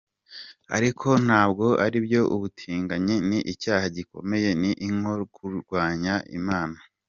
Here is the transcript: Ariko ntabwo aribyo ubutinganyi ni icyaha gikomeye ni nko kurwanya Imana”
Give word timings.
Ariko 0.75 1.07
ntabwo 1.25 1.65
aribyo 1.85 2.21
ubutinganyi 2.35 3.15
ni 3.29 3.39
icyaha 3.53 3.85
gikomeye 3.95 4.49
ni 4.61 4.71
nko 4.97 5.13
kurwanya 5.35 6.15
Imana” 6.39 6.77